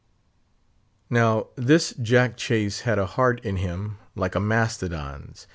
Now, 1.11 1.49
this 1.55 1.93
Jack 2.01 2.35
Chase 2.35 2.79
had 2.79 2.97
a 2.97 3.05
heart 3.05 3.39
in 3.45 3.57
him 3.57 3.99
like 4.15 4.33
a 4.33 4.39
mastodon's. 4.39 5.45